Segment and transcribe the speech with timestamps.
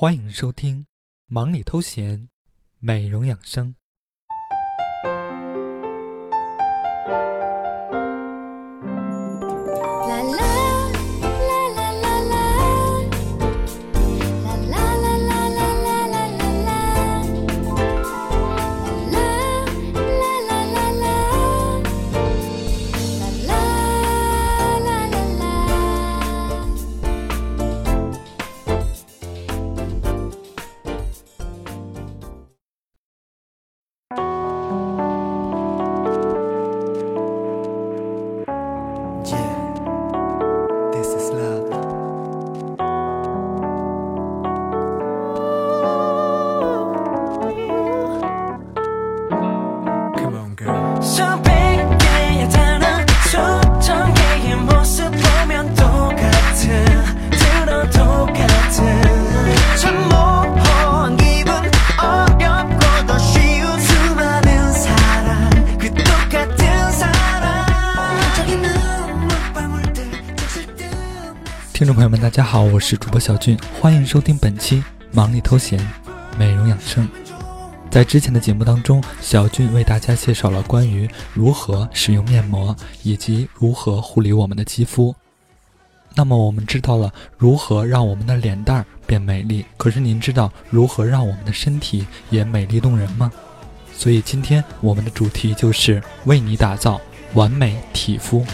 [0.00, 0.82] 欢迎收听
[1.26, 2.20] 《忙里偷闲》，
[2.78, 3.74] 美容养生。
[72.28, 75.80] 大家好，我是主播小俊，欢迎收听本期忙里偷闲，
[76.38, 77.08] 美容养生。
[77.90, 85.16] 在之前的节目当中，小俊为大家介绍了关于如何使用面膜以及如何护理我们的肌肤。
[86.14, 93.32] 那么我们知道了如何让我们的脸蛋儿变美丽，可是您知道如何让我们的身体也美丽动人吗？
[93.96, 97.00] 所以今天我们的主题就是为你打造
[97.32, 98.44] 完美体肤。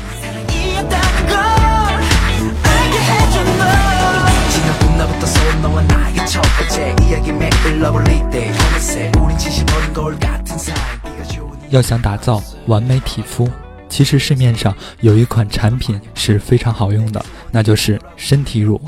[11.70, 13.48] 要想打造完美体肤，
[13.88, 18.80] 其实市面上有一款产品是非常好用的，那就是身体乳。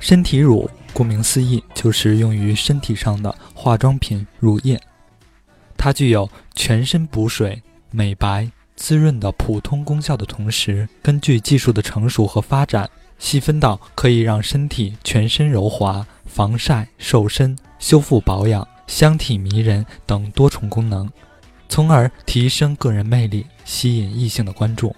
[0.00, 4.78] 身体乳顾名思义，就是用于身体上的化妆品乳液。
[5.78, 12.88] 它具有全身补水、美白、滋润的普通功效的同时，根据技术的成熟和发展。
[13.24, 21.10] 细分到可以让身体全身柔滑、防晒、瘦身、修复保养、香体迷人等多重功能，
[21.66, 24.94] 从而提升个人魅力，吸引异性的关注。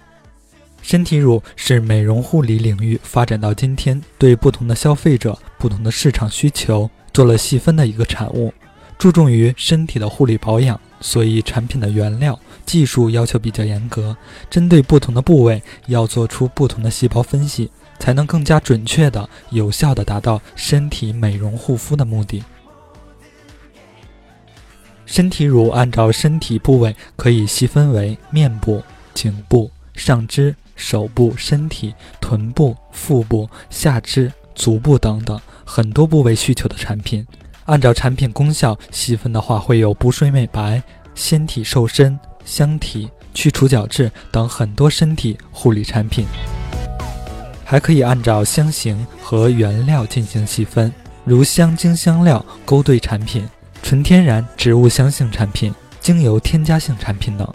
[0.81, 8.53] 身体乳是美容护理领域发展到今天，对不同的消费者、不同的市场需求做了细分的一个产物，
[8.97, 14.17] 注重于身体的护理保养，所以产品的原料、技术要求比较严格，
[14.49, 17.71] 针对不同的部位要做出不同的细胞分析。
[17.99, 22.43] 才能更加准确的、有效的达到身体美容护肤的目的。
[25.05, 37.25] 身体乳按照身体部位可以细分为面部、颈部、上肢、手部、身体、臀部、腹部、下肢、足部等等很多部位需求的产品。
[37.65, 40.83] 按照产品功效细分的话，会有补水美白、
[41.15, 46.25] 纤体瘦身、香体、去除角质等很多身体护理产品。
[47.69, 50.89] 还可以按照香型和原料进行细分，
[51.25, 53.45] 如香精香料勾兑产品、
[53.83, 57.45] 纯天然植物香性产品、精油添加性产品等。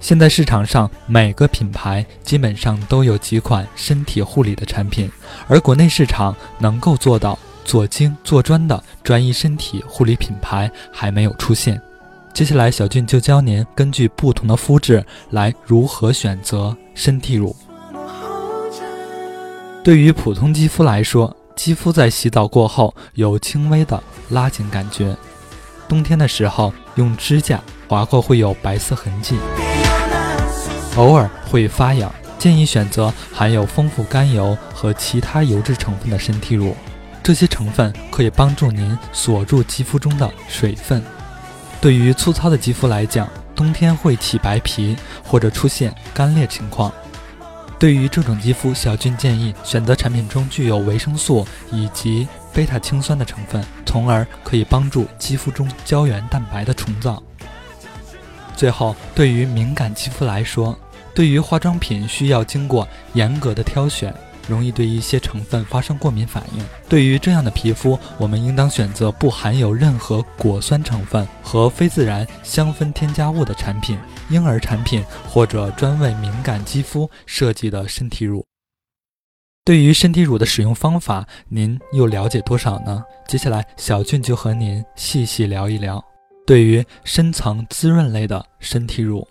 [0.00, 5.10] 现在市场上每个品牌基本上都有几款身体护理的产品，
[5.48, 11.80] 而国内市场能够做到做精做专的专一身体护理品牌还没有出现。
[12.34, 17.56] 接下来，小俊就教您根据不同的肤质来如何选择身体乳。
[19.86, 25.16] 对于普通肌肤来说，肌肤在洗澡过后有轻微的拉紧感觉，
[25.88, 29.36] 冬天的时候用指甲划过会有白色痕迹，
[30.96, 36.74] 偶尔会发痒，建议选择含有丰富甘油和其他油脂成分的身体乳，
[37.22, 41.00] 这些成分可以帮助您锁住肌肤中的水分。
[41.80, 46.92] 对于粗糙的肌肤来讲，冬天会起白皮或者出现干裂情况。
[47.78, 57.22] 对于这种肌肤，小俊建议选择产品中具有维生素以及贝塔氰酸的成分，从而可以帮助肌肤中胶原蛋白的重造。
[58.56, 60.78] 最后，对于敏感肌肤来说，
[61.14, 64.14] 对于化妆品需要经过严格的挑选。
[64.48, 66.64] 容易对一些成分发生过敏反应。
[66.88, 73.98] 对于这样的皮肤，我们应当选择不含有任何果酸成分和非自然香氛添加物的产品、
[74.30, 78.44] 婴儿产品或者专为敏感肌肤设计的身体乳。
[79.64, 83.02] 对于身体乳的使用方法，您又了解多少呢？
[83.26, 86.00] 接下来，小俊就和您细细聊一聊。
[86.46, 89.26] 对于深层滋润类的身体乳，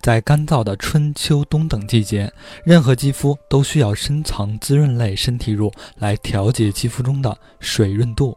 [0.00, 2.32] 在干燥的春秋冬等季节，
[2.64, 8.36] 任何肌肤都需要深层滋润类身体乳来调节肌肤中的水润度。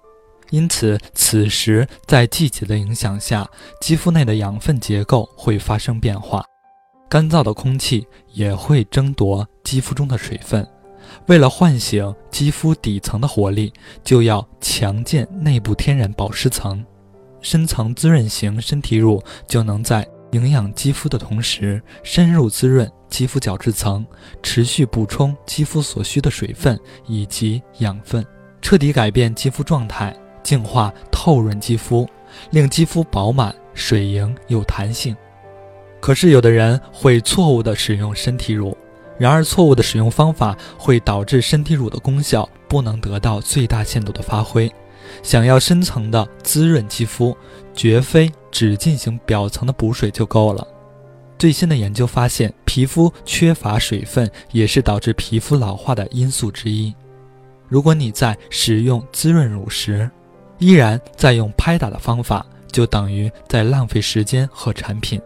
[0.49, 3.47] 因此，此时在季节的影响下，
[3.79, 6.43] 肌肤内的养分结构会发生变化，
[7.07, 10.67] 干燥的空气也会争夺肌肤中的水分。
[11.27, 13.71] 为了唤醒肌肤底层的活力，
[14.03, 16.83] 就要强健内部天然保湿层。
[17.41, 24.05] 深层滋润型身体乳就能在营养肌肤的同时，深入滋润肌肤角质层，
[24.43, 28.25] 持续补充肌肤所需的水分以及养分，
[28.61, 32.07] 彻底改变肌肤状态，净化透润肌肤，
[32.51, 35.15] 令肌肤饱满、水盈有弹性。
[35.99, 38.77] 可是有的人会错误地使用身体乳，
[39.17, 44.71] 然而错误的使用方法会导致身体乳的功效不能得到最大限度的发挥。
[45.23, 47.35] 想要深层的滋润肌肤，
[47.73, 50.67] 绝非只进行表层的补水就够了。
[51.37, 56.93] 最新的研究发现，皮肤缺乏水分也是导致皮肤老化的因素之一。
[57.67, 60.09] 如果你在使用滋润乳时，
[60.57, 65.21] 依然在用拍打的方法，就等于在浪费时间和产品。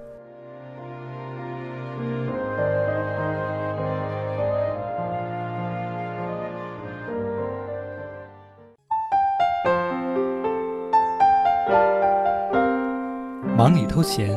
[13.64, 14.30] 忙里偷闲，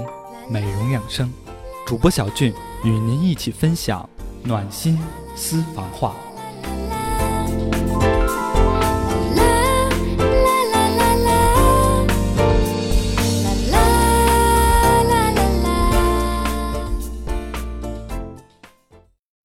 [0.49, 1.28] 美容养生，
[1.84, 4.08] 主播小俊与您一起分享
[4.44, 4.96] 暖心
[5.34, 6.14] 私房话。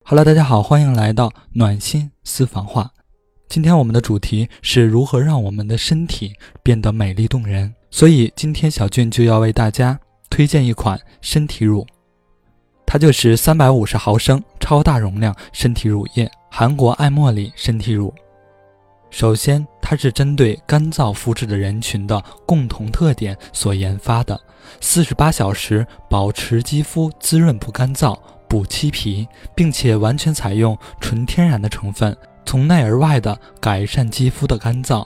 [0.04, 2.92] Hello，大家好，欢迎来到暖心私房话。
[3.50, 7.74] 今天我们的主题是如何让我们的身体变得美丽动人。
[7.92, 10.00] 所以今天小俊就要为大家
[10.30, 11.86] 推荐一款身体乳，
[12.86, 18.14] 它就是三百五十毫升超大容量身体乳液——韩国爱茉莉身体乳。
[19.10, 24.40] 首先，它是针对干燥肤质的人群的共同特点所研发的，
[24.80, 28.18] 四十八小时保持肌肤滋润不干燥、
[28.48, 32.16] 补漆皮，并且完全采用纯天然的成分，
[32.46, 35.06] 从内而外的改善肌肤的干燥。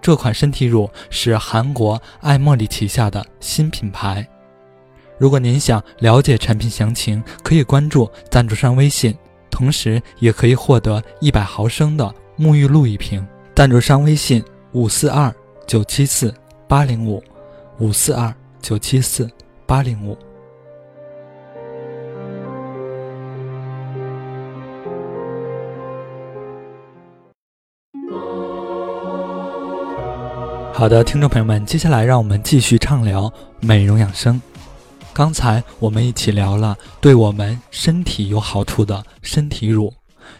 [0.00, 4.26] 这款身体乳是韩国爱茉莉旗下的新品牌。
[5.18, 9.14] 如果您想了解产品详情，可以关注赞助商微信，
[9.50, 13.26] 同时也可以获得一百毫升的沐浴露一瓶。
[13.54, 14.42] 赞助商微信：
[14.72, 15.34] 五四二
[15.66, 16.34] 九七四
[16.66, 17.22] 八零五，
[17.78, 19.30] 五四二九七四
[19.66, 20.16] 八零五。
[30.80, 33.30] 好的，听众朋友们，接下来让我们继续畅聊
[33.60, 34.40] 美容养生。
[35.12, 39.92] 刚才我们一起聊了对我们身体有好处的身体乳，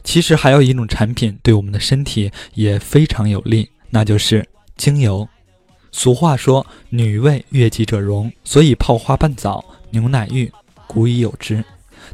[0.02, 4.48] 其实还有一种产品对我们的身体也非常有利，那就是
[4.78, 5.28] 精油。
[5.92, 10.50] 俗话说“女为悦己者容”，所以泡花瓣澡、牛奶浴
[10.87, 11.62] 古已有之。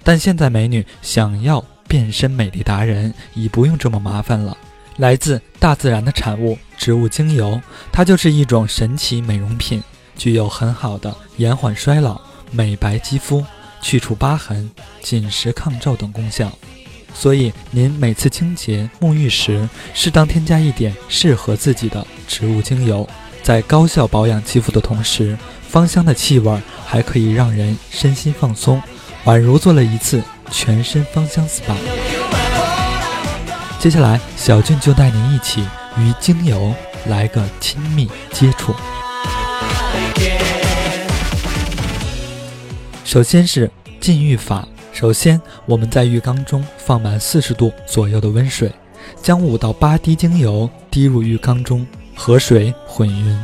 [0.02, 4.58] 但现在美女想要变身美丽达人，已不用这么麻烦了。
[4.96, 7.60] 来自大自然的产物——植物精油，
[7.92, 9.82] 它就是一种神奇美容品，
[10.16, 12.20] 具有很好的延缓衰老、
[12.50, 13.44] 美白肌肤、
[13.82, 14.70] 去除疤痕、
[15.02, 16.50] 紧实抗皱等功效。
[17.14, 23.08] 所以，您每次清洁、沐浴时，适当添加一点适合自己的植物精油，
[23.42, 25.36] 在高效保养肌肤的同时，
[25.68, 28.82] 芳香的气味还可以让人身心放松，
[29.24, 31.95] 宛如做了一次全身芳香 SPA。
[33.78, 35.62] 接下来，小俊就带您一起
[35.98, 36.74] 与精油
[37.06, 38.74] 来个亲密接触。
[43.04, 44.66] 首先是浸浴法。
[44.92, 48.72] 首先，我们在浴缸中放满四十度左右的温水，
[49.22, 53.38] 将五到八滴精油滴入浴缸中，和水混匀，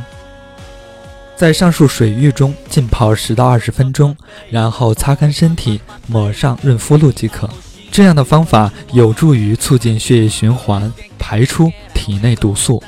[1.37, 4.17] 在上述水域中浸泡十到二十分钟，
[4.49, 7.47] 然后擦干身体，抹上润肤露即可。
[7.93, 12.81] 这样的方法有助于促进血液循环，排出体内毒素。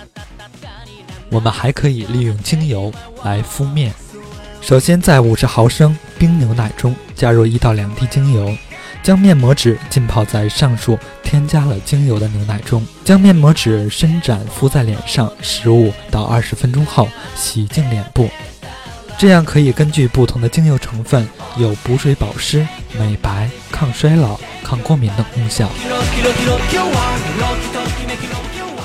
[1.29, 2.91] 我们还可以利用精油
[3.23, 3.93] 来敷面。
[4.61, 8.51] 首先，在五十毫升冰牛奶中加入一到两滴精油，
[9.03, 18.27] 将面膜纸浸泡在上述添加了精油的牛奶中，将面膜纸伸展敷在脸上十五到二十分钟后，洗净脸部。
[19.17, 22.67] 这样可以根据不同的精油成分，有补水保湿、
[22.99, 25.69] 美白、抗衰老、抗过敏等功效。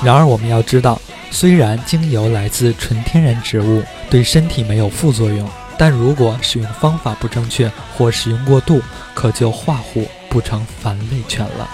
[0.02, 8.80] 然而，我们要知道，虽然精油来自纯天然植物，对身体没有副作用，但如果使用方法不正确或使用过度，
[9.14, 11.68] 可就化虎不成反类犬了。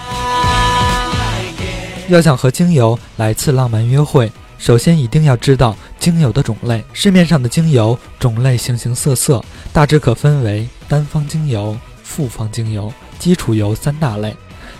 [2.09, 6.83] 要想和精油来次浪漫约会，首先一定要知道精油的种类。
[6.93, 14.35] 市面上的精油种类形形色色，大致可分为单方精油、复方精油、基础油三大类。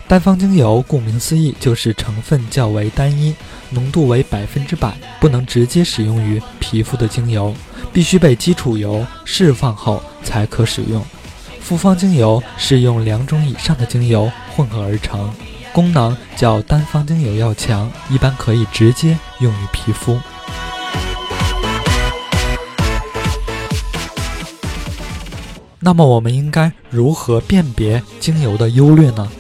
[0.08, 3.36] 单方精油顾名思义，就是成分较为单一，
[3.70, 7.54] 浓度为百分之百，不能直接使用于皮肤的精油，
[7.92, 11.04] 必须被基础油释放后才可使用。
[11.60, 15.30] 复方精油是用两种以上的精油混合而成，
[15.78, 20.20] 功能较单方精油要强，一般可以直接用于皮肤。
[25.80, 29.32] 那么，我们应该如何辨别精油的优劣呢？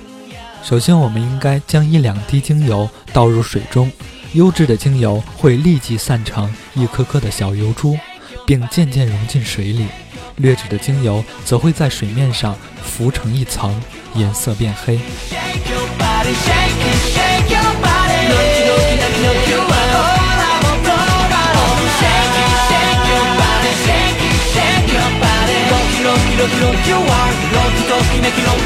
[0.61, 3.91] 首先，我们应该将一两滴精油倒入水中，
[4.33, 7.97] 优质的精油会立即散成一颗颗的小油珠，
[8.45, 9.87] 并渐渐融进水里；
[10.35, 13.81] 劣质的精油则会在水面上浮成一层，
[14.13, 14.99] 颜色变黑。
[16.35, 18.19] shake it, shake your body.
[21.57, 25.57] Oh, shake it, shake your body, shake it, shake your body.
[26.87, 27.33] You are,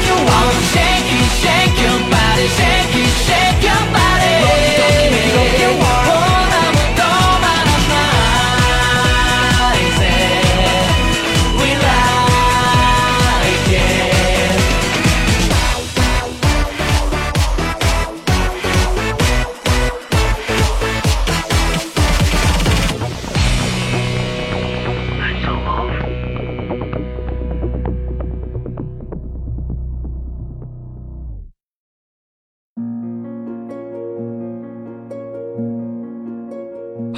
[0.06, 0.46] you are.
[0.46, 4.32] Oh, shake it, shake your body, shake it, shake your body.
[5.62, 6.21] You are.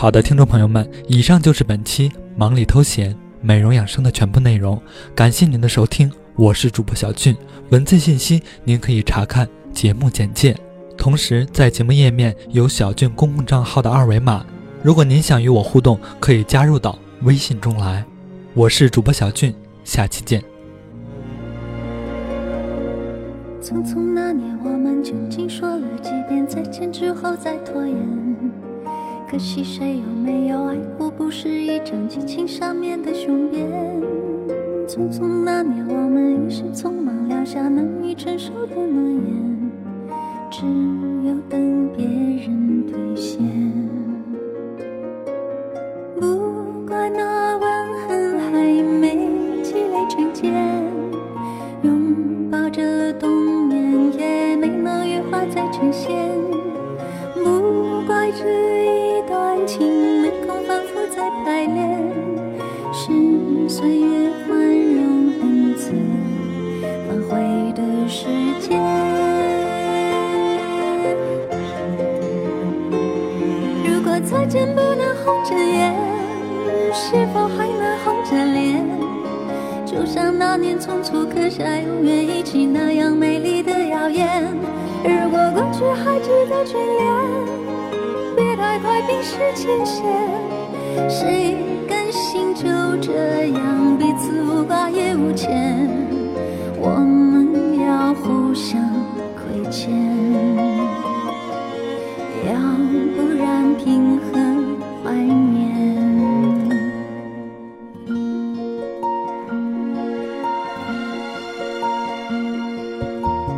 [0.05, 4.79] 好的，听众朋友们，以上就是本期忙里偷闲、美容养生的全部内容。
[5.15, 7.35] 感谢您的收听，我是主播小俊。
[7.71, 10.55] 文字信息您可以查看节目简介，
[10.95, 14.45] 同时在节目页面有小俊公共账号的二维码。
[14.83, 18.05] 如果您想与我互动，可以加入到微信中来。
[18.53, 20.43] 我是主播小俊，下期见。
[23.63, 28.34] 匆匆那年，我们究竟说了几遍再见之后再拖延？
[29.35, 31.11] 可惜谁有没有爱过？
[31.11, 33.69] 不是一张激情上面的雄辩。
[34.87, 39.73] 匆匆那年，我们一时匆忙撂下难以承受的诺言，
[40.53, 40.63] 只
[41.27, 43.43] 有等别人兑现。
[46.21, 49.19] 不怪那吻痕还没
[49.65, 50.55] 积累成茧，
[51.83, 56.34] 拥抱着冬眠也没能羽化再成仙。
[61.45, 62.13] 排练
[62.93, 65.93] 是岁月宽容恩赐，
[67.09, 68.27] 反悔的时
[68.61, 68.81] 间。
[73.85, 75.95] 如果再见不能红着眼，
[76.93, 78.85] 是否还能红着脸？
[79.87, 84.45] 就像那年匆促刻下永远一起那样美丽的谣言。
[85.05, 87.13] 如果过去还值得眷恋，
[88.37, 90.05] 别太快冰释前嫌。
[91.09, 91.57] 谁
[91.89, 92.55] 甘心？
[92.55, 92.71] 就
[93.03, 93.13] 这
[93.49, 95.89] 样，彼此无挂也无牵，
[96.79, 98.81] 我们要互相
[99.35, 99.93] 亏欠，
[102.47, 102.55] 要
[103.17, 104.39] 不然凭何
[105.03, 105.53] 怀念？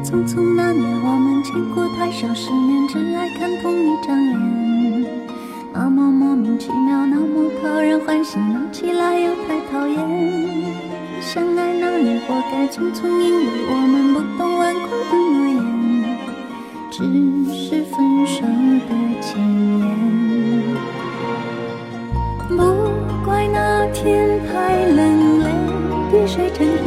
[0.02, 5.04] 匆匆那年，我们见过太少世面，只爱看同一张脸，
[5.72, 7.05] 那么莫名其妙，
[8.24, 8.60] 心闹。
[8.72, 9.96] 起来又太讨厌，
[11.20, 15.56] 相爱那年活该匆匆，因为我们不懂顽固的诺言，
[16.90, 16.96] 只
[17.54, 17.94] 是分
[18.26, 18.42] 手
[18.86, 18.90] 的
[19.22, 19.28] 前
[19.78, 19.84] 言。
[22.48, 22.52] 不
[23.24, 24.98] 怪那天太冷，
[25.40, 25.44] 泪
[26.10, 26.86] 滴水成冰，